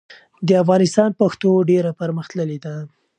[0.47, 2.75] د افغانستان پښتو ډېره پرمختللې ده.